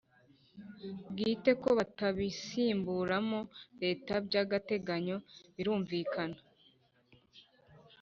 bwite 1.09 1.51
ko 1.61 1.69
batabisimburamo 1.77 3.39
Leta 3.83 4.13
by 4.25 4.35
agateganyo 4.43 5.17
Birumvikana 5.55 6.37